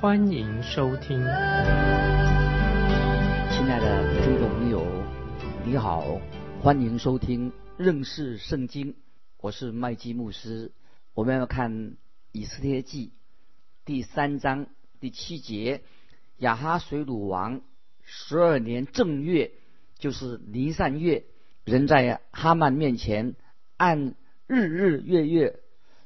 [0.00, 1.18] 欢迎收听。
[1.18, 1.26] 亲
[3.68, 4.82] 爱的听众朋友，
[5.62, 6.18] 你好，
[6.62, 8.94] 欢迎收听认识圣经，
[9.42, 10.72] 我是麦基牧师。
[11.12, 11.98] 我们要看
[12.32, 13.12] 以斯帖记
[13.84, 14.68] 第三章
[15.00, 15.82] 第七节，
[16.38, 17.60] 亚哈水鲁王
[18.02, 19.50] 十二年正月，
[19.98, 21.26] 就是尼散月。
[21.66, 23.34] 人在哈曼面前
[23.76, 24.14] 按
[24.46, 25.60] 日日月月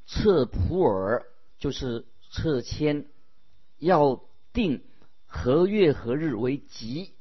[0.05, 1.23] 测普尔，
[1.61, 3.07] 就是测签，
[3.85, 4.83] 要定
[5.27, 7.13] 何月何日为吉，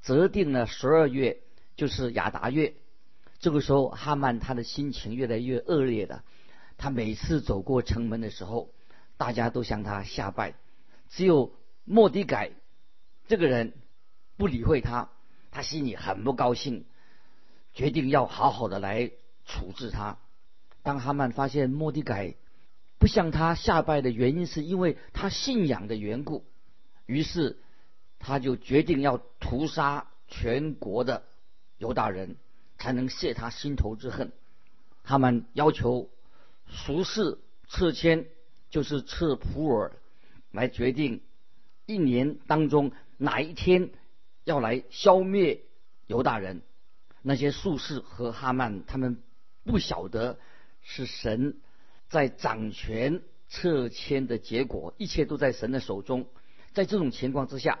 [0.00, 1.40] 则定了十二月，
[1.76, 2.74] 就是亚达月。
[3.40, 6.22] 这个时候，哈曼他的心情越来越恶劣了。
[6.76, 8.70] 他每次走过城门的时候，
[9.16, 10.54] 大家都向他下拜，
[11.08, 11.52] 只有
[11.84, 12.52] 莫迪改
[13.26, 13.72] 这个人
[14.36, 15.10] 不理会他，
[15.50, 16.84] 他心里很不高兴。
[17.74, 19.10] 决定要好好的来
[19.46, 20.18] 处置他。
[20.82, 22.34] 当哈曼发现莫迪改
[23.02, 26.44] 不向他下拜的原因是因为他信仰的缘故，
[27.04, 27.58] 于是
[28.20, 31.24] 他就决定要屠杀全国的
[31.78, 32.36] 犹大人，
[32.78, 34.30] 才能泄他心头之恨。
[35.02, 36.10] 他们要求
[36.68, 38.28] 俗世撤迁，
[38.70, 39.96] 就是撤普尔，
[40.52, 41.22] 来决定
[41.86, 43.90] 一年当中哪一天
[44.44, 45.62] 要来消灭
[46.06, 46.62] 犹大人。
[47.20, 49.20] 那些术士和哈曼，他们
[49.64, 50.38] 不晓得
[50.82, 51.56] 是神
[52.12, 56.26] 在掌权撤迁的结果，一切都在神的手中。
[56.74, 57.78] 在这种情况之下，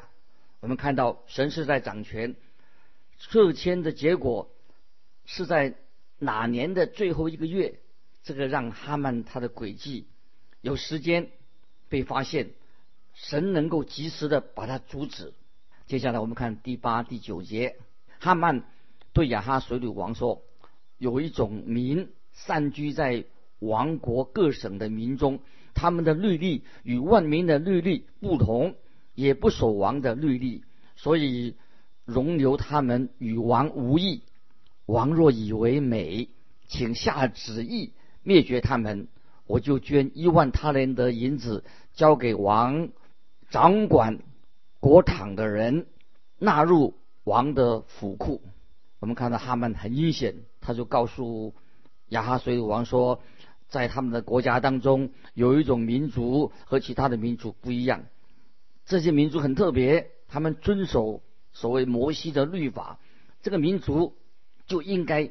[0.60, 2.34] 我们看到神是在掌权，
[3.18, 4.50] 撤迁的结果
[5.26, 5.74] 是在
[6.18, 7.78] 哪年的最后一个月？
[8.22, 10.06] 这个让哈曼他的诡计
[10.62, 11.28] 有时间
[11.90, 12.52] 被发现，
[13.12, 15.34] 神能够及时的把它阻止。
[15.86, 17.76] 接下来我们看第八、第九节，
[18.18, 18.64] 哈曼。
[19.12, 20.42] 对亚哈水鲁王说
[20.96, 23.26] ：“有一种民散居在
[23.62, 25.38] 王国各省的民中，
[25.72, 28.74] 他们的律例与万民的律例不同，
[29.14, 30.64] 也不守王的律例，
[30.96, 31.54] 所以
[32.04, 34.22] 容留他们与王无异。
[34.84, 36.28] 王若以为美，
[36.66, 37.92] 请下旨意
[38.24, 39.06] 灭绝他们，
[39.46, 41.62] 我就捐一万他人的银子
[41.94, 42.88] 交给王
[43.48, 44.18] 掌管
[44.80, 45.86] 国场的人，
[46.38, 48.42] 纳入王的府库。”
[48.98, 51.54] 我们看到哈曼很阴险，他就告诉
[52.08, 53.20] 亚哈水王说，
[53.72, 58.04] 在他们的国家当中有一种民族和其他的民族不一样，
[58.84, 61.22] 这些民族很特别，他们遵守
[61.52, 62.98] 所谓摩西的律法，
[63.40, 64.14] 这个民族
[64.66, 65.30] 就应该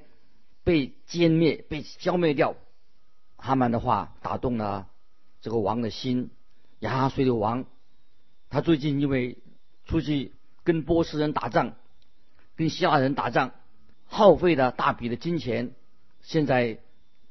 [0.64, 2.56] 被歼灭、被消灭掉。
[3.38, 4.88] 哈曼的话打动了
[5.42, 6.32] 这个王的心，
[6.80, 7.66] 亚哈水鲁王
[8.50, 9.38] 他最近因为
[9.86, 10.32] 出去
[10.64, 11.76] 跟波斯人打仗，
[12.56, 13.52] 跟希腊人打仗。
[14.08, 15.74] 耗费了大笔的金钱，
[16.22, 16.80] 现在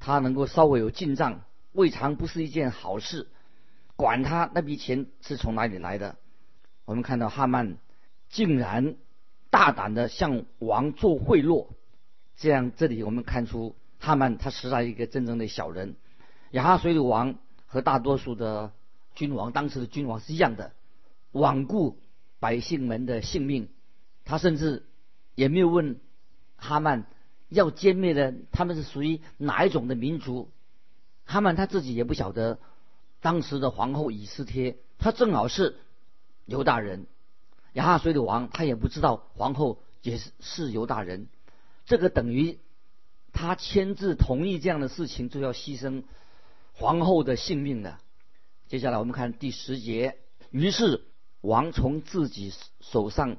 [0.00, 3.28] 他能够稍微有进账，未尝不是一件好事。
[3.94, 6.16] 管他那笔钱是从哪里来的，
[6.87, 7.77] 我们看到哈曼
[8.31, 8.97] 竟然
[9.50, 11.69] 大胆的向王做贿赂，
[12.37, 15.94] 这样这里我们看出哈曼他实在一个真正的小人。
[16.50, 17.37] 亚哈水鲁王
[17.67, 18.72] 和大多数的
[19.15, 20.72] 君王，当时的君王是一样的，
[21.32, 21.99] 罔顾
[22.41, 23.69] 百姓们的性命，
[24.25, 24.87] 他甚至
[25.34, 26.00] 也没有问。
[26.62, 27.06] 哈曼
[27.50, 30.50] 要歼灭的，他们是属于哪一种的民族？
[31.25, 32.59] 哈曼他自己也不晓得。
[33.21, 35.77] 当时的皇后以斯帖，她正好是
[36.47, 37.06] 犹大人；
[37.75, 41.28] 亚哈水的王，他也不知道皇后也是是犹大人。
[41.84, 42.59] 这个等于
[43.33, 46.05] 他签字同意这样的事情，就要牺牲
[46.73, 48.00] 皇后的性命了。
[48.69, 50.17] 接下来我们看第十节。
[50.50, 51.03] 于是
[51.41, 53.37] 王从自己手上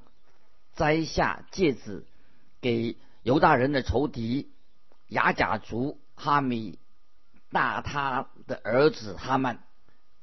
[0.76, 2.06] 摘下戒指，
[2.60, 2.98] 给。
[3.24, 4.52] 犹大人的仇敌
[5.08, 6.80] 雅甲族哈米
[7.52, 9.60] 大他的儿子哈曼，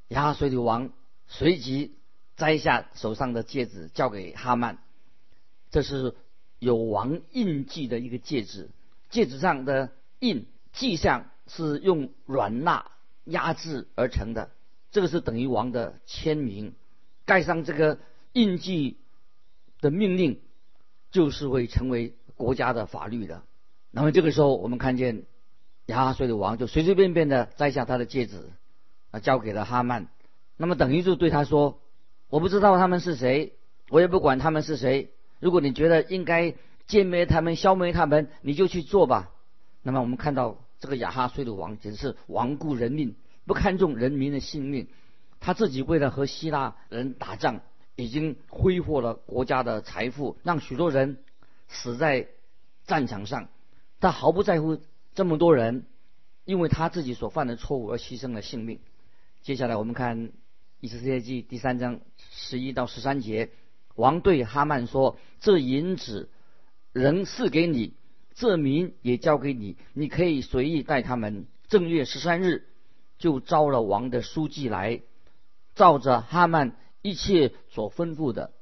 [0.08, 0.90] 亚哈水的王
[1.28, 1.96] 随即
[2.36, 4.78] 摘下手上的戒指交给哈曼，
[5.70, 6.16] 这是
[6.58, 8.70] 有王印记的一个戒指，
[9.10, 12.90] 戒指上的印记象是用软蜡
[13.24, 14.50] 压制而成的，
[14.90, 16.74] 这个是等于王的签名，
[17.24, 18.00] 盖上这个
[18.32, 18.98] 印记
[19.80, 20.40] 的命令
[21.12, 22.17] 就是会成为。
[22.38, 23.42] 国家的法律的，
[23.90, 25.24] 那么这个时候，我们看见
[25.86, 28.50] 亚哈水的王就随随便便的摘下他的戒指，
[29.10, 30.06] 啊，交给了哈曼。
[30.56, 31.80] 那么等于就对他说
[32.30, 33.54] ：“我不知道他们是谁，
[33.90, 35.10] 我也不管他们是谁。
[35.40, 36.54] 如果你觉得应该
[36.88, 39.30] 歼灭他们、消灭他们，你就去做吧。
[39.82, 44.88] 那么我们看到这个亚哈水的王简直是罔顾人命，不看重人民的性命。
[45.40, 47.60] 他自己为了和希腊人打仗，
[47.94, 51.18] 已经挥霍了国家的财富，让许多人
[51.68, 52.28] 死在
[52.86, 53.48] 战场上。
[54.00, 54.80] 他毫不在乎
[55.14, 55.86] 这么多人，
[56.44, 58.80] 因为他自己所犯的错误而牺牲了性命。
[59.42, 60.28] 接下来我们看
[60.80, 62.00] 《以斯帖记》第三章
[62.30, 63.50] 十一到十三节，
[63.94, 66.30] 王对哈曼说：“这银子
[66.92, 67.94] 仍赐给你，
[68.34, 72.66] 这民也交给你，你可以随意带他们。”正月十三日，
[73.18, 75.02] 就招了王的书记来，
[75.74, 78.52] 照着哈曼一切所吩咐的，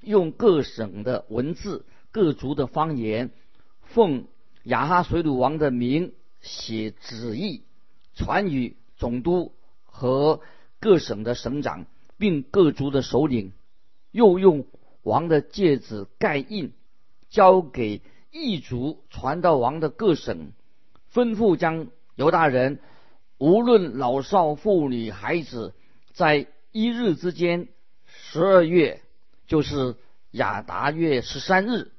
[0.00, 3.30] 用各省的文字、各族的方言，
[3.82, 4.26] 奉
[4.64, 7.62] 亚哈水鲁王的名写旨意，
[8.14, 9.52] 传与总督。
[9.92, 10.40] 和
[10.78, 11.84] 各省的省长，
[12.16, 13.52] 并各族的首领，
[14.12, 14.64] 又用
[15.02, 16.72] 王的戒指盖印，
[17.28, 20.52] 交给异族传到王的各省，
[21.12, 22.80] 吩咐将犹大人，
[23.36, 25.74] 无论老少妇女孩子，
[26.14, 27.68] 在一日之间，
[28.06, 29.02] 十二月，
[29.46, 29.96] 就是
[30.30, 31.92] 亚达月十三日，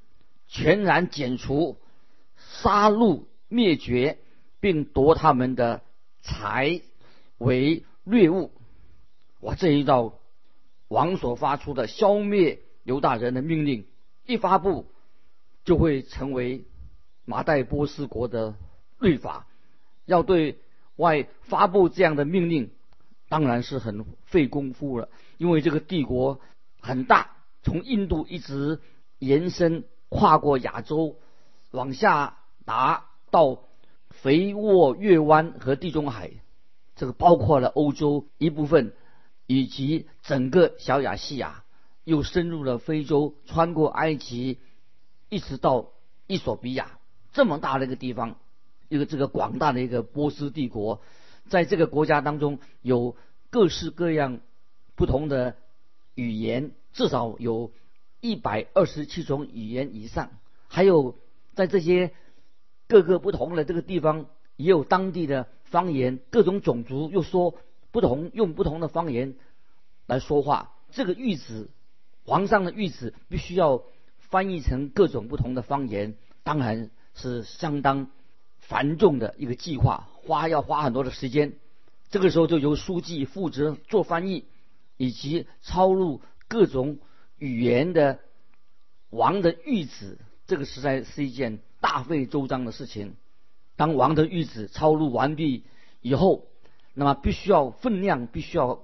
[0.51, 1.77] 全然剪除，
[2.35, 4.19] 杀戮灭绝，
[4.59, 5.81] 并夺他们的
[6.21, 6.81] 财
[7.39, 7.83] 为。
[8.03, 8.51] 掠物，
[9.41, 9.53] 哇！
[9.53, 10.17] 这一道
[10.87, 13.85] 王所发出的消灭犹大人的命令
[14.25, 14.87] 一发布，
[15.65, 16.65] 就会成为
[17.25, 18.55] 马代波斯国的
[18.99, 19.45] 律法。
[20.05, 20.57] 要对
[20.95, 22.71] 外发布这样的命令，
[23.29, 25.07] 当然是很费功夫了，
[25.37, 26.41] 因为这个帝国
[26.79, 28.79] 很大，从印度一直
[29.19, 31.15] 延伸，跨过亚洲，
[31.71, 33.63] 往下达到
[34.09, 36.31] 肥沃月湾和地中海。
[36.97, 38.93] 这个包括了欧洲一部分，
[39.47, 41.63] 以及整个小亚细亚，
[42.03, 44.59] 又深入了非洲，穿过埃及，
[45.29, 45.87] 一直到
[46.27, 46.99] 伊索比亚，
[47.31, 48.35] 这么大的一个地方，
[48.89, 51.01] 一个这个广大的一个波斯帝国，
[51.47, 53.15] 在这个国家当中有
[53.49, 54.41] 各式各样
[54.95, 55.55] 不同的
[56.15, 57.71] 语言，至少有
[58.21, 60.31] 一百二十七种语言以上，
[60.67, 61.17] 还有
[61.53, 62.11] 在这些
[62.87, 65.47] 各个不同的这个地方，也有当地的。
[65.71, 67.55] 方言，各种种族又说
[67.91, 69.35] 不同，用不同的方言
[70.05, 70.73] 来说话。
[70.91, 71.69] 这个谕旨，
[72.25, 73.81] 皇上的谕旨必须要
[74.19, 78.11] 翻译成各种不同的方言，当然是相当
[78.57, 81.53] 繁重的一个计划，花要花很多的时间。
[82.09, 84.43] 这个时候就由书记负责做翻译，
[84.97, 86.99] 以及抄录各种
[87.41, 88.19] 语言的
[89.09, 90.19] 王的谕旨。
[90.45, 93.15] 这个实在是一件大费周章的事情。
[93.75, 95.63] 当王的谕旨抄录完毕
[96.01, 96.45] 以后，
[96.93, 98.83] 那么必须要分量必须要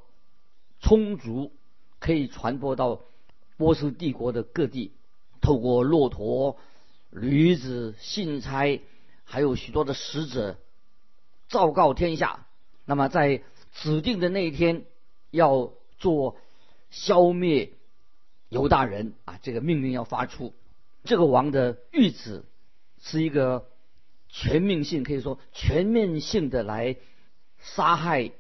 [0.80, 1.52] 充足，
[2.00, 3.02] 可以传播到
[3.58, 4.92] 波斯帝国的各地。
[5.40, 6.58] 透过骆驼、
[7.12, 8.82] 驴子、信差，
[9.24, 10.58] 还有许多的使者，
[11.48, 12.48] 昭告天下。
[12.86, 13.44] 那么在
[13.74, 14.86] 指定的那一天，
[15.30, 16.38] 要做
[16.90, 17.74] 消灭
[18.50, 20.54] 犹大人啊，这个命令要发出。
[21.04, 22.44] 这个王的谕旨
[23.02, 23.68] 是一个。
[24.30, 26.98] 全面性可以说全面性的来
[27.60, 28.32] 杀害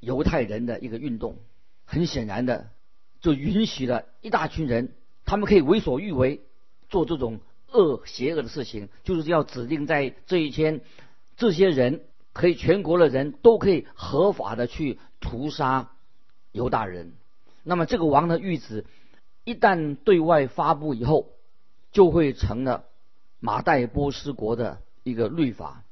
[0.00, 1.36] 犹太人的一个运动，
[1.84, 2.70] 很显然的
[3.20, 4.92] 就允许了一大群人，
[5.24, 6.40] 他们可以为所欲为，
[6.88, 7.38] 做这种
[7.70, 10.80] 恶邪恶的事情，就是要指定在这一天，
[11.36, 15.92] 这些人可以全国的人都可以合法的去屠杀
[16.50, 17.12] 犹大人。
[17.62, 18.84] 那么这个王的谕旨
[19.48, 21.30] 一旦对外发布以后，
[21.90, 22.84] 就会成了
[23.40, 24.82] 马代波斯国的。
[25.04, 25.84] 一个律法，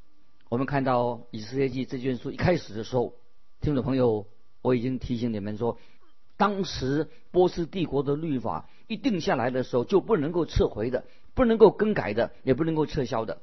[0.50, 3.14] 我们看到《以色列记》这卷书一开始的时候，
[3.62, 4.26] 听众朋友，
[4.60, 5.78] 我已经提醒你们说，
[6.36, 13.40] 当时波斯帝国的律法一定下来的时候，就不能够撤回的，不能够更改的，也不能够撤销的。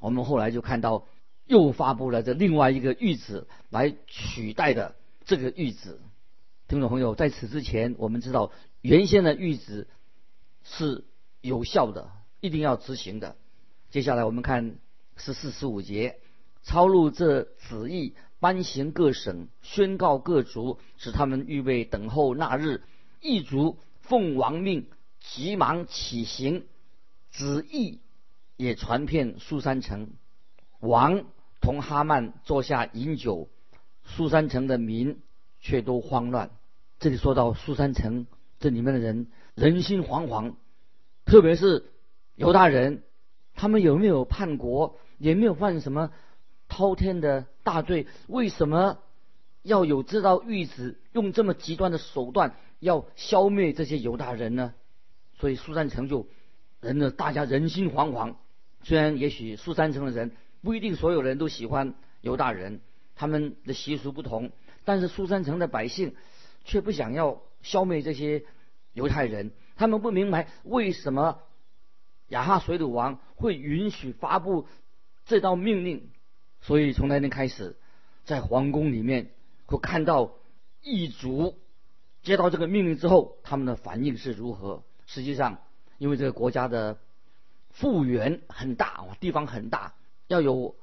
[0.00, 1.06] 我们后来就看到，
[1.46, 5.98] 又发布了这另外一个谕旨来取代的这个谕旨。
[6.68, 8.52] 听众朋友，在此之前，我们知道
[8.86, 9.88] 原先的谕旨
[10.62, 11.04] 是
[11.40, 13.36] 有效的，一定要执行的。
[13.90, 14.76] 接下来我们看。
[15.18, 16.20] 十四十五节，
[16.62, 22.82] 抄录这旨意，颁行各省，宣告各族，使他们预备等候那日。
[23.22, 24.90] 一族奉王命，
[25.20, 26.66] 急忙起行。
[27.30, 28.02] 旨意
[28.58, 30.10] 也传遍苏山城。
[30.80, 31.24] 王
[31.62, 33.48] 同哈曼坐下饮酒，
[34.04, 35.22] 苏山城的民
[35.60, 36.50] 却都慌乱。
[36.98, 38.26] 这里说到苏山城，
[38.66, 40.54] 这里面的人人心惶惶，
[41.24, 41.84] 特别是
[42.34, 43.04] 犹大人，
[43.54, 44.98] 他们有没有叛国？
[45.18, 46.10] 也没有犯什么
[46.66, 48.98] 滔天的大罪，为什么
[49.62, 54.74] 要有这道谕旨，用这么极端的手段要消灭这些犹大人呢？
[55.38, 56.26] 所以苏三成就
[56.80, 58.34] 人呢，大家人心惶惶。
[58.82, 62.80] 虽然也许苏三城的人不一定所有人都喜欢犹大人，
[63.14, 64.50] 他们的习俗不同，
[64.84, 66.16] 但是苏三城的百姓
[66.64, 68.42] 却不想要消灭这些
[68.96, 69.52] 犹太人。
[69.76, 71.42] 他们不明白为什么
[72.28, 74.66] 亚哈水鲁王会允许发布
[75.26, 76.10] 这道命令，
[76.62, 77.76] 所以从那天开始，
[78.24, 79.30] 在皇宫里面
[79.66, 80.32] 会看到
[80.82, 81.58] 异族
[82.22, 84.82] 接到这个命令之后，他们的反应是如何。
[85.06, 85.58] 实际上，
[85.98, 86.98] 因为这个国家的
[87.70, 89.94] 复原很大，地方很大，
[90.26, 90.74] 要有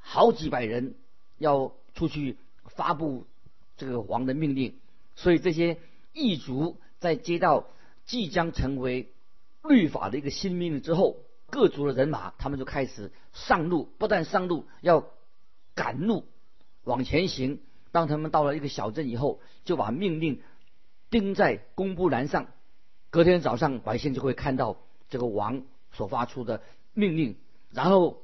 [0.00, 0.96] 好几百人
[1.38, 2.36] 要出去
[2.66, 3.26] 发布
[3.76, 4.78] 这个王的命令，
[5.14, 5.78] 所以这些
[6.12, 7.66] 异族在接到
[8.04, 9.12] 即将成为
[9.64, 11.16] 律法的一个新命令之后，
[11.50, 15.06] 各族的人马他们就开始上路，不但上路，要
[15.74, 16.26] 赶路
[16.84, 17.60] 往前行。
[17.90, 20.42] 当他们到了一个小镇以后，就把命令
[21.10, 22.46] 钉在公布栏上。
[23.10, 24.76] 隔天早上，百姓就会看到
[25.08, 27.36] 这个王所发出的命令，
[27.70, 28.22] 然后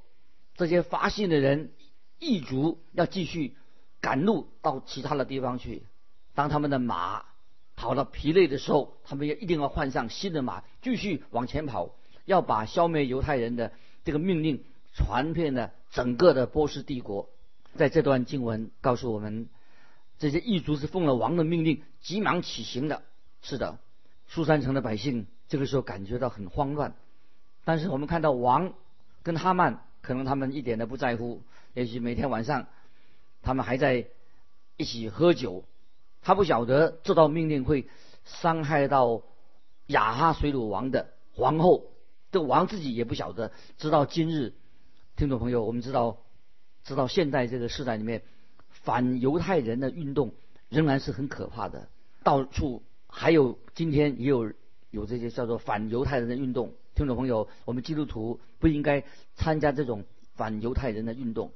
[0.54, 1.73] 这些发信的人
[2.21, 3.56] 一族要继续
[4.00, 5.83] 赶路到其他的地方去。
[6.35, 7.25] 当他们的马
[7.76, 13.73] 跑到疲累的时候，他们也一定要换上新的马，继续往前跑，要把消灭犹太人的
[14.04, 14.64] 这个命令
[14.95, 17.28] 传遍了整个的波斯帝国。
[17.76, 19.49] 在这段经文告诉我们，
[20.18, 23.02] 这些异族是奉了王的命令，急忙起行的。
[23.42, 23.78] 是的。
[24.28, 26.95] 苏三城的百姓这个时候感觉到很慌乱，
[27.64, 28.73] 但是我们看到王
[29.23, 31.42] 跟哈曼可能他们一点都不在乎，
[31.75, 32.66] 也许每天晚上
[33.42, 34.06] 他们还在
[34.76, 35.64] 一起喝酒，
[36.26, 37.87] 他不晓得这道命令会
[38.25, 39.23] 伤害到
[39.87, 41.85] 亚哈水鲁王的皇后，
[42.33, 43.52] 这王自己也不晓得。
[43.78, 44.52] 直到今日，
[45.14, 46.18] 听众朋友，我们知道，
[46.83, 48.25] 知道现在这个时代里面
[48.71, 50.35] 反犹太人的运动
[50.68, 51.88] 仍然是很可怕的，
[52.25, 52.83] 到处。
[53.06, 54.52] 还有今天也有
[54.90, 59.04] 有这些叫做反犹太人的运动，听众朋友，我们基督徒不应该
[59.37, 60.04] 参加这种
[60.35, 61.52] 反犹太人的运动。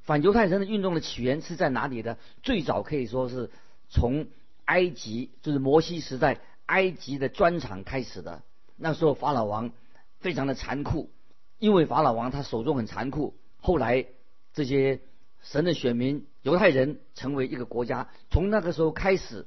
[0.00, 2.18] 反犹太人的运动的起源是在哪里的？
[2.42, 3.48] 最早可以说是
[3.92, 4.26] 从
[4.64, 8.42] 埃及，就是摩西时代埃及的砖厂开始的。
[8.76, 9.70] 那时候法老王
[10.18, 11.10] 非常的残酷，
[11.58, 13.36] 因为法老王他手中很残酷。
[13.60, 14.06] 后来
[14.54, 15.00] 这些
[15.42, 19.46] 神的选民犹太人成为一个国家，从那个时候开始。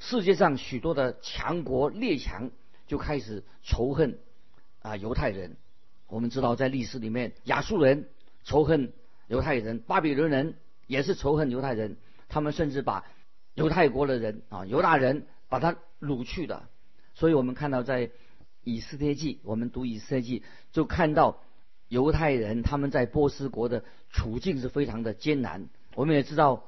[0.00, 2.50] 世界上许多的强国列强
[2.86, 4.18] 就开始仇恨
[4.82, 5.56] 啊犹太人。
[6.08, 8.08] 我们知道，在历史里面，亚述人
[8.42, 8.92] 仇恨
[9.28, 11.96] 犹太人，巴比伦人也是仇恨犹太人。
[12.28, 13.04] 他们甚至把
[13.54, 16.68] 犹太国的人啊犹大人把他掳去的。
[17.14, 18.10] 所以我们看到，在
[18.62, 20.42] 以斯帖记，我们读以斯帖记，
[20.72, 21.42] 就看到
[21.88, 25.68] 犹太人他们在波斯国的处境是非常的艰难。
[25.94, 26.64] 我们也知道，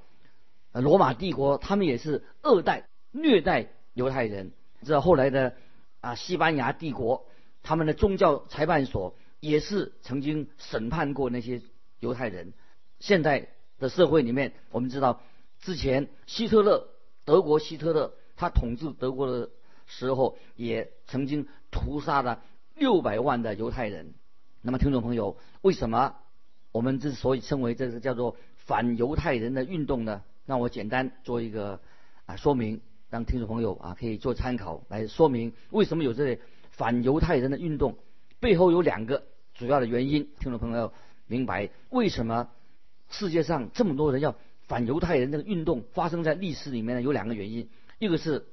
[0.72, 2.86] 罗马帝国他们也是二代。
[3.12, 4.52] 虐待犹太人，
[4.82, 5.54] 知道后来的
[6.00, 7.26] 啊西班牙帝国，
[7.62, 11.62] 他们的宗教裁判所也是曾经审判过那些
[11.98, 12.52] 犹太人。
[13.00, 15.22] 现在的社会里面，我们知道
[15.66, 16.86] 之前希特勒，
[17.24, 19.50] 德国希特勒他统治德国的
[19.86, 22.40] 时候，也曾经屠杀了
[22.76, 24.14] 六百万的犹太人。
[24.62, 26.14] 那么听众朋友，为什么
[26.70, 30.22] 我们之所以称为这个叫做反犹太人的运动呢？
[30.44, 31.80] 让我简单做一个
[32.26, 32.80] 啊说明。
[33.10, 36.38] 让听众朋友啊可以做参考来说明为什么有这
[36.70, 37.98] 反犹太人的运动，
[38.38, 40.30] 背后有两个主要的原因。
[40.38, 40.92] 听众朋友
[41.26, 42.50] 明白为什么
[43.10, 47.02] 世界上这么多人要反犹太人这个运动发生在历史里面呢？
[47.02, 47.68] 有两个原因，
[47.98, 48.46] 一个是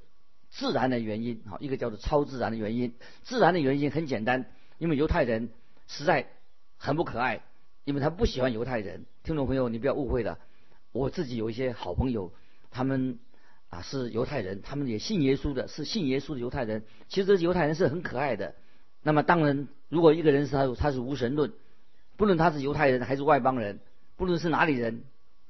[0.50, 2.94] 自然的原因，好，一个叫做超自然的原因。
[3.22, 4.46] 自然的原因很简单，
[4.78, 5.50] 因为犹太人
[5.86, 6.28] 实在
[6.76, 7.42] 很不可爱，
[7.84, 9.06] 因为他不喜欢犹太人。
[9.22, 10.38] 听众朋友，你不要误会了，
[10.92, 12.32] 我自己有一些好朋友，
[12.70, 13.18] 他们。
[13.70, 16.84] 啊，是犹太人，他们也信耶稣的，是信耶稣的犹太人。
[17.08, 18.54] 其实犹太人是很可爱的。
[19.02, 21.52] 那么当然，如果一个人是他他是无神论，
[22.16, 23.80] 不论他是犹太人还是外邦人，
[24.14, 25.02] 不论是哪里人，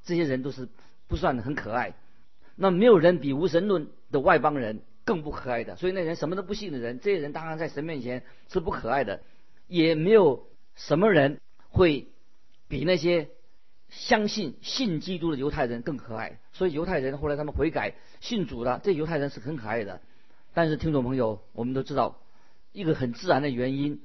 [0.04, 0.68] 这些人都是
[1.08, 1.94] 不算很可爱。
[2.54, 5.76] 那没有人比无神论的外邦人更不可爱的。
[5.76, 9.20] 所以那人什么都不信的人，这些人当然在神面前是不可爱的。
[9.66, 12.08] 也没有什么人会
[12.68, 13.28] 比那些。
[13.90, 18.80] 相信信基督的犹太人更可爱，所以犹太人后来他们悔改信主了。
[18.82, 20.00] 这犹太人是很可爱的，
[20.52, 22.18] 但是听众朋友，我们都知道
[22.72, 24.00] 一个很自然的原因：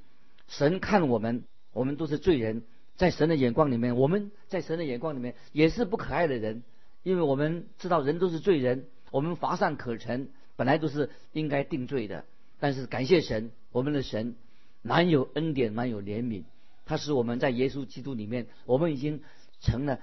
[0.46, 1.42] 神看我们，
[1.72, 2.62] 我们都是罪人，
[3.00, 6.62] 在神的眼光里面，我们在神的眼光里面也是不可爱的人，
[7.02, 12.26] 因为我们知道人都是罪人，我们乏善可陈，本来都是应该定罪的。
[12.58, 14.36] 但是感谢神，我们的神
[14.82, 16.44] 满有恩典，满有怜悯，
[16.84, 19.22] 他使我们在耶稣基督里面，我们已经。
[19.62, 20.00] 成了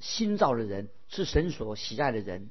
[0.00, 2.50] 新造的人，是神所喜爱的人。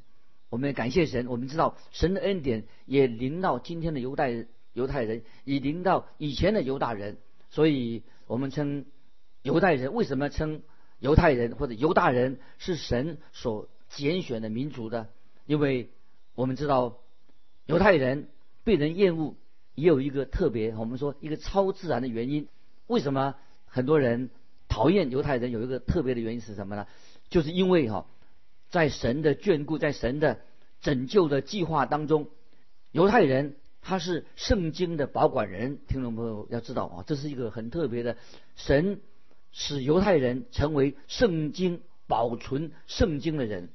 [0.50, 1.28] 我们也感谢神。
[1.28, 7.18] 我们知道神的恩典也临到今天的犹太犹太人，已临到以前的犹大人。
[7.50, 8.86] 所以我们称
[9.46, 10.64] 犹太人为什么称
[10.98, 15.08] 犹太人或者犹大人是神所拣选的民族的？
[15.46, 15.92] 因为
[16.34, 16.98] 我们知道
[17.68, 18.28] 犹太人
[18.64, 19.36] 被人厌恶，
[19.76, 22.48] 也有一个特别，我们说一个超自然的原因。
[22.88, 23.36] 为什么
[23.68, 24.32] 很多人
[24.68, 25.52] 讨厌犹太人？
[25.52, 26.88] 有一个特别的原因是什么呢？
[27.30, 28.08] 就是因为哈，
[28.72, 30.40] 在神的眷顾，在神的
[30.82, 32.30] 拯救的计划当中，
[32.92, 33.58] 犹太人。
[33.88, 38.18] 他是圣经的保管人，听众朋友要知道啊，这是一个很特别的，
[38.56, 39.00] 神
[39.56, 43.70] 使犹太人成为圣经保存圣经的人。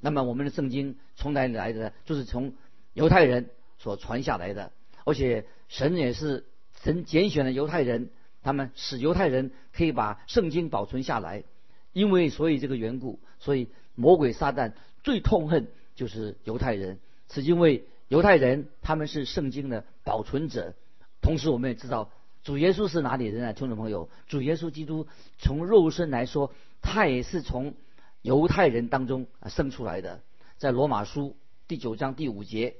[0.00, 1.92] 那么我们的圣经从哪里来的？
[2.06, 2.54] 就是从
[2.94, 4.72] 犹太人所传下来的，
[5.04, 6.46] 而且神也是
[6.82, 8.08] 神拣选了犹太人，
[8.42, 11.44] 他们使犹太人可以把圣经保存下来。
[11.92, 14.72] 因为所以这个缘故，所以魔鬼撒旦
[15.04, 17.84] 最痛恨就是犹太人，是因为。
[18.08, 20.72] 犹太人他们是圣经的保存者，
[21.20, 22.10] 同时我们也知道
[22.44, 23.52] 主耶稣是哪里人啊？
[23.52, 25.06] 听众朋友，主耶稣基督
[25.38, 27.74] 从肉身来说，他也是从
[28.22, 30.20] 犹太人当中啊生出来的。
[30.56, 32.76] 在罗马书第九章第五节，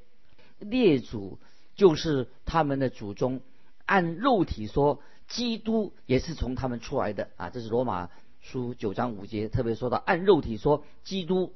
[0.59, 1.39] 列祖
[1.75, 3.41] 就是他们的祖宗，
[3.85, 7.51] 按肉体说，基督也是从他们出来的啊。
[7.51, 8.11] 这是罗马
[8.41, 11.53] 书九章五节特别说到，按肉体说，基督。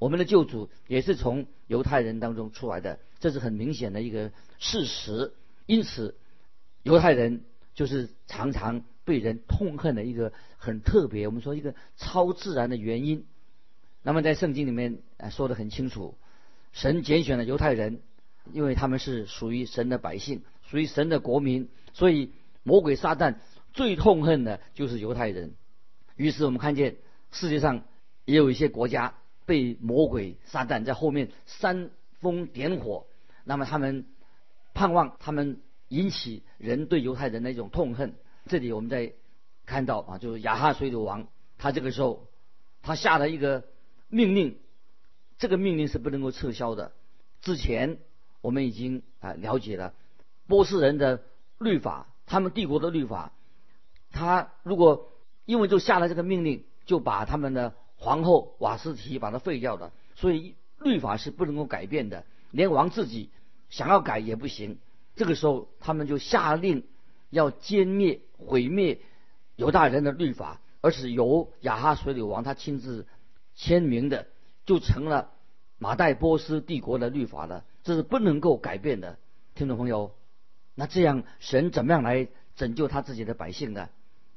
[0.00, 5.32] 我们的救主也是从犹太人当中出来的，这是很明显的一个事实。
[5.66, 6.16] 因此，
[6.84, 7.42] 犹太人
[7.74, 13.26] 就是常常被人痛恨的一个很特别，我们说一个超自然的原因。
[14.04, 14.98] 那么在圣经里面
[15.32, 16.16] 说的很清楚，
[16.72, 18.00] 神拣选了犹太人，
[18.52, 22.30] 因为他们是属于神的百姓，属于神的国民，所以
[22.62, 23.34] 魔鬼撒旦
[23.72, 25.54] 最痛恨的就是犹太人。
[26.14, 26.96] 于是我们看见
[27.32, 27.82] 世界上
[28.24, 29.14] 也有一些国家。
[29.46, 33.04] 被魔鬼撒旦在后面煽风点火，
[33.44, 34.06] 那么他们
[34.72, 38.14] 盼望他们引起人对犹太人的一种痛恨。
[38.46, 39.12] 这里我们在
[39.66, 41.26] 看到啊，就是亚哈水流王，
[41.58, 42.28] 他这个时候
[42.82, 43.64] 他下了一个
[44.08, 44.58] 命令，
[45.38, 46.92] 这个命令是不能够撤销的。
[47.40, 47.98] 之前
[48.40, 49.94] 我们已经啊了解了
[50.46, 51.22] 波斯人的
[51.58, 53.32] 律法，他们帝国的律法，
[54.10, 55.12] 他如果
[55.44, 57.74] 因为就下了这个命令，就把他们的。
[57.96, 63.30] 皇后瓦斯提把它废掉了，所以律法是不能够改变的，连王自己
[63.70, 64.78] 想要改也不行。
[65.16, 66.84] 这个时候，他们就下令
[67.30, 69.00] 要歼灭、毁灭
[69.56, 73.06] 犹大人的律法，而是由亚哈水柳王他亲自
[73.54, 74.26] 签名的，
[74.66, 75.30] 就成了
[75.78, 77.64] 马代波斯帝国的律法了。
[77.82, 79.18] 这是不能够改变的，
[79.54, 80.14] 听众朋友。
[80.74, 83.88] 那这样，神怎么样来拯救他自己的百姓呢？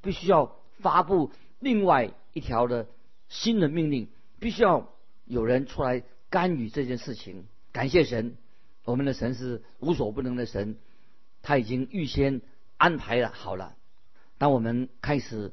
[0.02, 2.88] 必须要发布另外一条的。
[3.30, 4.08] 新的命令
[4.40, 4.90] 必须要
[5.26, 7.46] 有人出来干预这件事情。
[7.74, 8.38] 感谢神，
[8.88, 10.78] 我们的神是无所不能的神，
[11.41, 12.41] 他已经预先
[12.78, 13.76] 安排了好了。
[14.38, 15.52] 当我们开始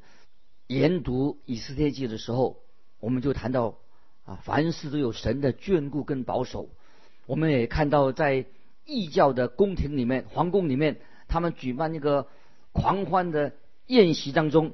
[0.67, 2.61] 研读以斯帖记的时候，
[3.01, 3.75] 我们就谈到
[4.23, 6.69] 啊，凡事都有神的眷顾跟保守。
[7.25, 8.45] 我们也看到在
[8.85, 12.29] 异教的宫廷里面、皇宫里面，他们举办那个
[12.71, 13.51] 狂欢的
[13.87, 14.71] 宴席当中。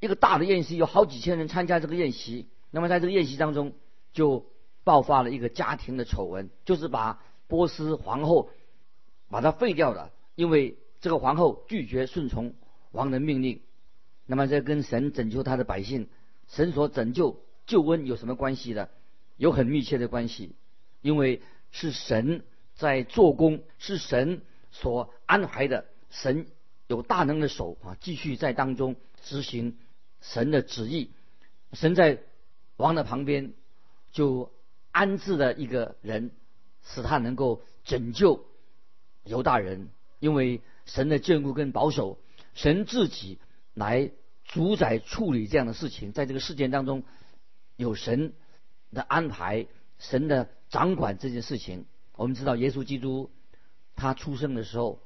[0.00, 2.48] 一个大的宴席，有好几千人参加这个宴席。
[2.70, 3.74] 那么在这个宴席当中，
[4.14, 4.46] 就
[4.82, 8.50] 爆发了一个家庭的丑闻，就是把波斯皇后
[9.28, 12.54] 把他废掉了，因为这个皇后拒绝顺从
[12.92, 13.60] 王的命令。
[14.26, 16.08] 那么这跟神拯救他的百姓，
[16.48, 18.88] 神所拯救救恩有什么关系呢？
[19.36, 20.54] 有很密切的关系，
[21.02, 26.46] 因为是神在做工，是神所安排的，神
[26.86, 29.78] 有大能的手啊，继续在当中执行。
[30.22, 31.10] 神的旨意，
[31.74, 32.22] 神在
[32.78, 33.52] 王的旁边
[34.10, 34.50] 就
[34.90, 36.32] 安置了一个人，
[36.86, 38.46] 使他能够拯救
[39.24, 39.90] 犹大人。
[40.18, 42.18] 因为神的眷顾跟保守，
[42.54, 43.38] 神自己
[43.74, 44.10] 来
[44.44, 47.02] 主宰处理这样的事情，在这个事件当中
[47.76, 48.32] 有神
[48.92, 49.66] 的安排，
[49.98, 51.84] 神的掌管这件事情。
[52.14, 53.30] 我们知道耶稣基督
[53.94, 55.00] 他出生的时候，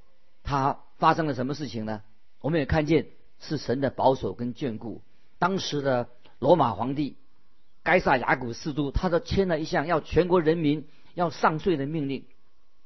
[0.44, 2.02] 他发生了什么事情呢？
[2.40, 3.08] 我们也看见
[3.40, 5.02] 是神的保守跟眷顾。
[5.40, 7.16] 当时的罗马皇帝
[7.82, 12.24] 该萨雅古斯都，他都签了一项要全国人民要上税的命令。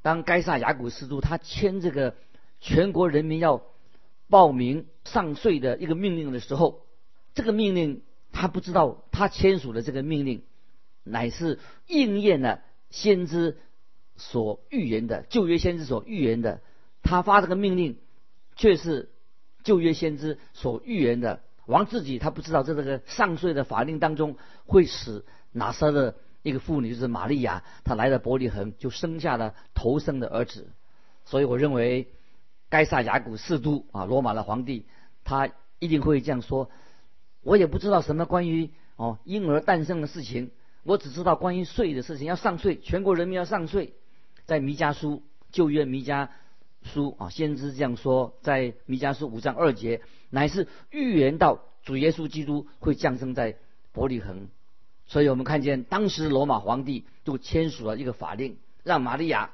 [0.03, 2.15] 当该萨雅古斯都他签这个
[2.61, 3.63] 全国人民要
[4.29, 6.87] 报名上税的一个命令的时候，
[7.35, 10.43] 这个命令他不知道他签署的这个命令
[11.03, 12.61] 乃是应验了
[12.91, 13.57] 先知
[14.17, 16.61] 所预言的旧约先知所预言的。
[17.03, 17.99] 他发这个命令
[18.57, 19.11] 却是
[19.63, 21.41] 旧约先知所预言的。
[21.67, 30.69] 王自己他不知道，在这个上税的法令当中，会使拿撒的一个妇女，就是玛利亚，她来了伯利恒，就生下了头生的儿子。
[31.25, 32.07] 所以我认为，
[32.69, 34.85] 该萨雅古四都啊，罗马的皇帝，
[35.25, 36.71] 他一定会这样说：
[37.43, 40.51] 我也不知道什么关于哦婴儿诞生的事情，
[40.83, 43.95] 我只知道关于税的事情，要上税，全国人民要上税。
[44.45, 46.29] 在弥迦书旧约弥迦
[46.83, 53.57] 书啊，先知这样说，在弥迦书五章二节，乃是预言到主耶稣基督会降生在
[53.93, 54.49] 伯利恒。
[55.07, 59.51] 所以我们看见当时罗马皇帝就签署了一个法令，让玛利亚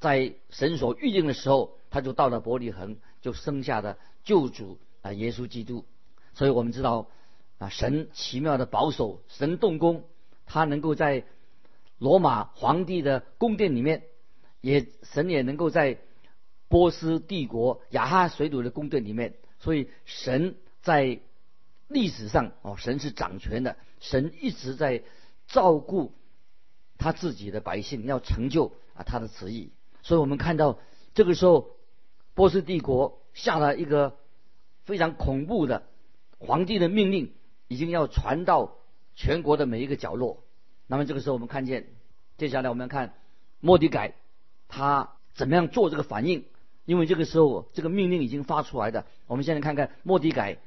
[0.00, 5.84] 在神所预定的时候，他就到了伯利恒，就生下了救主啊耶稣基督。
[6.34, 7.08] 所以我们知道
[7.58, 10.04] 啊，神奇妙的保守，神动工，
[10.46, 11.24] 他能够在
[11.98, 14.02] 罗马皇帝的宫殿里面，
[14.60, 15.98] 也神也能够在
[16.68, 19.34] 波斯帝国亚哈水土的宫殿里面。
[19.60, 21.20] 所以神在
[21.86, 23.76] 历史上哦，神是掌权的。
[24.02, 25.04] 神一直在
[25.46, 26.12] 照顾
[26.98, 29.70] 他自己的百姓，要成就啊他的旨意。
[30.02, 30.80] 所以我们看到
[31.14, 31.70] 这个时候，
[32.34, 34.18] 波斯帝国下了一个
[34.84, 35.84] 非常恐怖的
[36.38, 37.32] 皇帝的命令，
[37.68, 38.74] 已经要传到
[39.14, 40.42] 全国的每一个角落。
[40.88, 41.86] 那么这个时候，我们看见
[42.36, 43.14] 接下来我们要看
[43.60, 44.14] 莫迪改
[44.66, 46.44] 他怎么样做这个反应？
[46.86, 49.06] 因为这个时候这个命令已经发出来的。
[49.28, 50.58] 我们现在看看莫迪改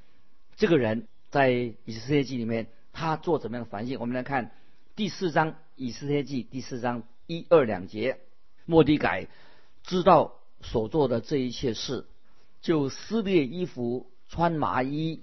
[0.56, 2.67] 这个人在以斯帖记里面。
[2.95, 3.99] 他做怎么样的反省？
[3.99, 4.51] 我们来看
[4.95, 8.19] 第四章《以斯帖记》第四章一二两节。
[8.65, 9.27] 莫迪改
[9.84, 12.05] 知道所做的这一切事，
[12.62, 15.19] 就撕裂衣服，穿麻衣，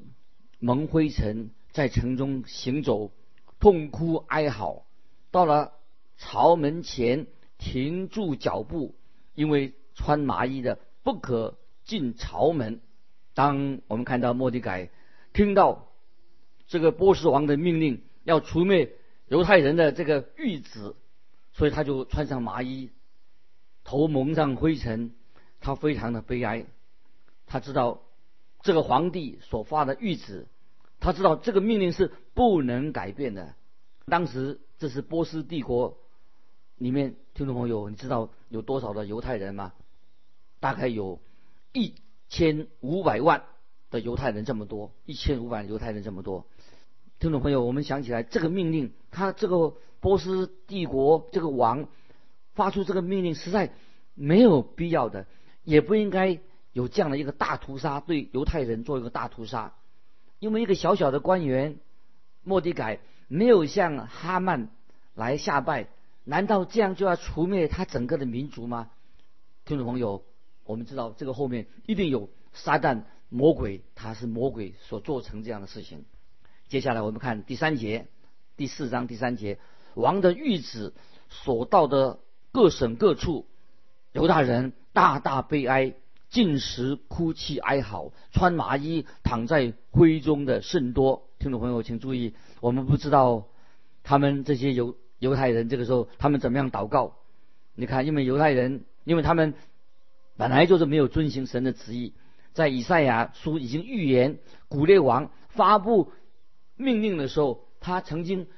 [0.58, 3.11] 蒙灰尘，在城中行走，
[3.58, 4.85] 痛哭哀嚎。
[5.30, 5.72] 到了
[6.18, 8.94] 朝门前，停住脚步，
[9.35, 12.82] 因为穿麻衣的不可进朝门。
[13.32, 14.90] 当我们看到莫迪改
[15.32, 15.88] 听到。
[16.66, 18.92] 这个波斯王的命令要除灭
[19.29, 20.94] 犹太人的这个谕旨，
[21.53, 22.90] 所以他就穿上麻衣，
[23.85, 25.14] 头蒙上灰尘，
[25.61, 26.66] 他非常的悲哀。
[27.46, 28.03] 他知道
[28.62, 30.46] 这个皇帝所发的谕旨，
[31.01, 33.55] 他知道这个命令是不能改变的。
[34.07, 35.98] 当时这是波斯帝国
[36.77, 39.72] 里面，听众朋友，你知道有多少的犹太人吗？
[40.61, 41.20] 大概有
[41.72, 41.94] 一
[42.29, 43.44] 千五百万
[43.90, 46.46] 的犹太人，这么多，一千五百犹太人这么多。
[47.22, 51.87] 听众朋友，我们想起来这个命令，他这个波斯帝国这个王
[52.54, 53.72] 发出这个命令，实在
[54.14, 55.26] 没有必要的，
[55.62, 56.40] 也不应该
[56.72, 59.72] 有这样的一个大屠杀，对犹太人做一个大屠杀。
[60.40, 61.78] 因为一个小小的官员
[62.42, 64.70] 莫迪改没有向哈曼
[65.14, 65.87] 来下拜，
[66.24, 68.90] 难道这样就要除灭他整个的民族吗？
[69.64, 70.24] 听众朋友，
[70.64, 76.04] 我们知道这个后面一定有撒旦魔鬼，他是魔鬼所做成这样的事情。
[76.72, 78.06] 接下来我们看第三节，
[78.56, 79.58] 第四章第三节，
[79.92, 80.94] 王的谕旨
[81.28, 83.44] 所到的各省各处，
[84.12, 85.92] 犹大人大大悲哀，
[86.30, 91.24] 进食哭泣哀嚎，穿麻衣躺在灰中的甚多。
[91.38, 93.48] 听众朋友请注意，我们不知道
[94.02, 97.16] 他们这些犹犹太人这个时候他们怎么样祷告。
[97.74, 99.52] 你看，因为犹太人，因为他们
[100.38, 102.14] 本来就是没有遵行神的旨意，
[102.54, 106.11] 在以赛亚书已经预言古列王发布。
[106.83, 108.49] 命令的时候，他曾经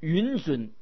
[0.00, 0.72] 允准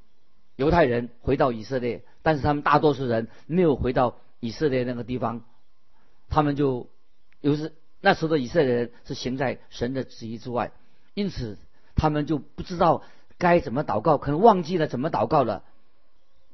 [0.56, 5.42] 犹太人回到以色列，但是他们大多数人没有回到以色列那个地方，
[6.28, 6.88] 他们就
[7.40, 10.72] 有时那时候的以色列人是行在神的旨意之外，
[11.14, 11.58] 因此
[11.96, 13.02] 他们就不知道
[13.38, 15.64] 该怎么祷告，可能忘记了怎么祷告了。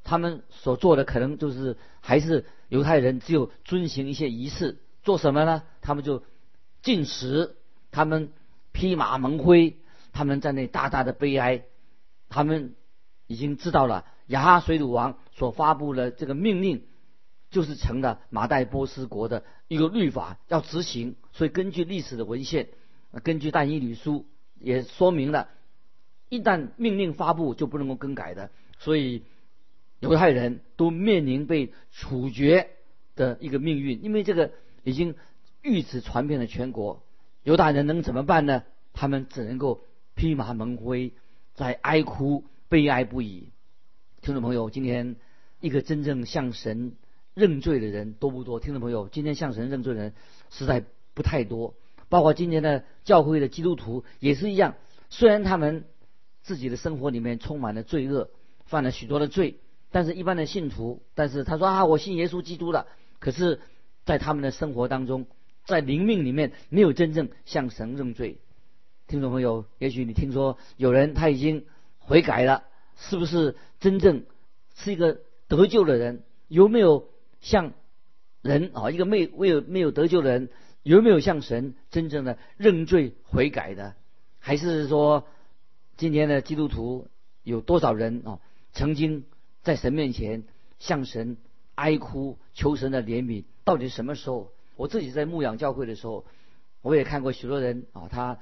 [0.02, 5.64] 他们所做的可能就是还是犹太人只有遵行一些仪式，做什么呢？
[5.82, 6.22] 他们就
[6.82, 7.56] 进食，
[7.90, 8.30] 他们
[8.72, 9.76] 披麻蒙灰。
[10.16, 11.64] 他们在那大大的悲哀，
[12.30, 12.74] 他们
[13.26, 16.86] 已经知道了亚哈水鲁王所发布的这个命令，
[17.50, 21.16] 就是成了马代波斯国的一个律法要执行。
[21.32, 22.68] 所以根据历史的文献，
[23.22, 24.24] 根据但以理书
[24.58, 25.50] 也说明了，
[26.30, 28.48] 一旦命令发布就不能够更改的。
[28.78, 29.22] 所以
[30.00, 32.70] 犹太人都面临被处决
[33.16, 34.52] 的一个命运，因为这个
[34.82, 35.14] 已经
[35.62, 37.02] 谕旨传遍了全国。
[37.42, 38.62] 犹大人能怎么办呢？
[38.94, 39.82] 他们只能够。
[40.16, 41.12] 披麻蒙灰，
[41.54, 43.50] 在哀哭悲哀不已。
[44.22, 45.14] 听众朋友，今天
[45.60, 46.96] 一个真正向神
[47.34, 48.58] 认罪的人多不多？
[48.58, 50.14] 听众朋友，今天向神认罪的人
[50.50, 50.82] 实在
[51.14, 51.74] 不太多。
[52.08, 54.74] 包括今天的教会的基督徒也是一样。
[55.10, 55.84] 虽然他们
[56.42, 58.30] 自己的生活里面充满了罪恶，
[58.64, 62.86] 犯了许多的罪，但是一般的信徒，但是他说啊，我信耶稣基督了。
[63.18, 63.60] 可是，
[64.04, 65.26] 在他们的生活当中，
[65.66, 68.38] 在灵命里面没有真正向神认罪。
[69.08, 71.64] 听众朋友，也许你听说有人他已经
[71.98, 72.64] 悔改了，
[72.96, 74.24] 是不是真正
[74.74, 76.24] 是一个得救的人？
[76.48, 77.08] 有没有
[77.40, 77.72] 像
[78.42, 80.48] 人啊，一个没没有没有得救的人，
[80.82, 83.94] 有没有向神真正的认罪悔改的？
[84.40, 85.24] 还是说，
[85.96, 87.06] 今天的基督徒
[87.44, 88.40] 有多少人啊，
[88.72, 89.24] 曾经
[89.62, 90.42] 在神面前
[90.80, 91.36] 向神
[91.76, 93.44] 哀哭，求神的怜悯？
[93.64, 94.50] 到底什么时候？
[94.74, 96.26] 我自己在牧养教会的时候，
[96.82, 98.38] 我也看过许多人啊，他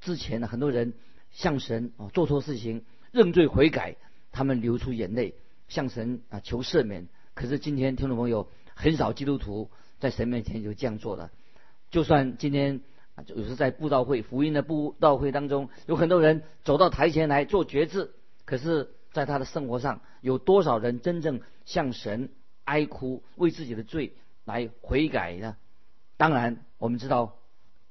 [0.00, 0.94] 之前的很多人
[1.30, 3.96] 向神啊做错事情认罪悔改，
[4.32, 5.34] 他们流出眼泪
[5.68, 7.08] 向神啊求赦免。
[7.34, 8.48] 可是今天听众朋友。
[8.80, 11.30] 很少基督徒在神面前就这样做的。
[11.90, 12.80] 就算今天
[13.26, 18.12] 有时在布道会、福音的布道会当中，有很多人走到台前来做决志，
[18.44, 22.30] 可是，在他的生活上，有多少人真正向神
[22.62, 25.56] 哀哭，为自己的罪来悔改呢？
[26.16, 27.36] 当然，我们知道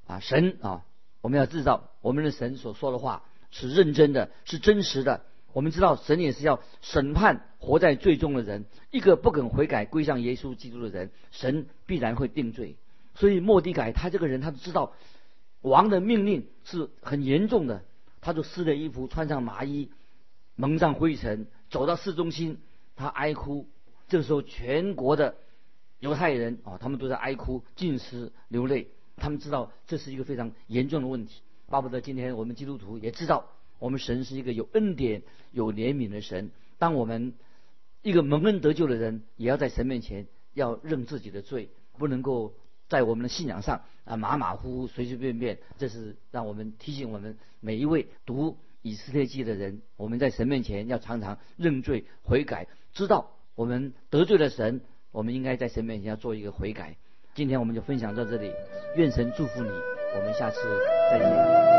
[0.05, 0.85] 啊，神啊，
[1.21, 5.21] 我们要知道我们的神所说的话是认真的，是真实的。
[5.53, 8.65] 我们知道，神也是要审判活在罪中的人。
[8.91, 12.75] 一个不肯悔改归向耶稣基督的人，神必然会定罪。
[13.15, 14.93] 所以莫迪改他这个人，他知道
[15.61, 17.81] 王的命令是很严重的，
[18.21, 19.89] 他就撕了衣服，穿上麻衣，
[20.55, 22.59] 蒙上灰尘，走到市中心，
[22.95, 23.67] 他哀哭。
[24.07, 25.35] 这时候，全国的
[25.99, 28.89] 犹太人啊，他们都在哀哭、尽失、流泪。
[29.17, 31.41] 他们知道这是一个非常严重的问题。
[31.67, 33.49] 巴不得今天我们基督徒也知道。
[33.79, 36.49] 我们神是一个有恩典、有怜悯的神。
[36.79, 37.35] 当我们
[38.01, 40.25] 一个蒙恩得救的人，也要在神面前
[40.55, 42.55] 要认自己的罪，不能够
[42.89, 45.59] 在我们的信仰上啊马马虎虎、随随便便。
[45.77, 56.97] 这是让我们提醒我们每一位读以斯帖记的人，我们在神面前要常常认罪悔改，知道我们得罪了神，我们应该在神面前要做一个悔改。
[57.37, 58.51] 今天我们就分享到这里，
[58.95, 60.57] 愿神祝福你，我们下次
[61.11, 61.76] 再见。